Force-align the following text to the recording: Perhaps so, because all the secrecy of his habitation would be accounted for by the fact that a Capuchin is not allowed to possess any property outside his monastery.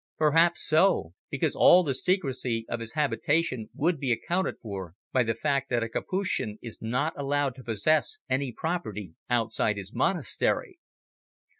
Perhaps 0.17 0.63
so, 0.65 1.13
because 1.29 1.55
all 1.55 1.83
the 1.83 1.93
secrecy 1.93 2.65
of 2.67 2.79
his 2.79 2.93
habitation 2.93 3.69
would 3.75 3.99
be 3.99 4.11
accounted 4.11 4.55
for 4.59 4.95
by 5.11 5.21
the 5.21 5.35
fact 5.35 5.69
that 5.69 5.83
a 5.83 5.89
Capuchin 5.89 6.57
is 6.59 6.81
not 6.81 7.13
allowed 7.15 7.53
to 7.53 7.63
possess 7.63 8.17
any 8.27 8.51
property 8.51 9.13
outside 9.29 9.77
his 9.77 9.93
monastery. 9.93 10.79